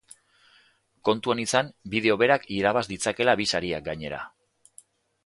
Kontuan 1.09 1.41
izan 1.43 1.69
bideo 1.95 2.15
berak 2.21 2.47
irabaz 2.55 2.83
ditzakeela 2.93 3.37
bi 3.43 3.47
sariak 3.55 3.87
gainera. 3.89 4.23